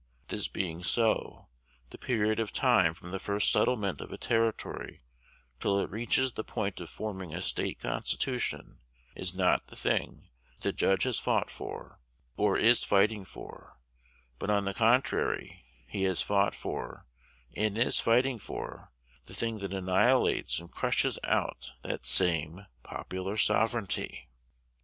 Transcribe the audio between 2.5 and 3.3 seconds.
time from the